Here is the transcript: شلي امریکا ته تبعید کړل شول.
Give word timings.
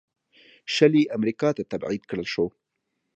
شلي 0.75 1.03
امریکا 1.17 1.49
ته 1.57 1.63
تبعید 1.71 2.03
کړل 2.09 2.27
شول. 2.33 2.49